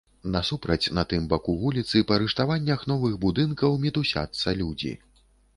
Насупраць, 0.35 0.91
на 0.99 1.03
тым 1.11 1.27
баку 1.33 1.53
вуліцы, 1.59 2.01
па 2.11 2.17
рыштаваннях 2.25 2.87
новых 2.93 3.13
будынкаў 3.27 3.79
мітусяцца 3.85 4.59
людзі. 4.65 4.99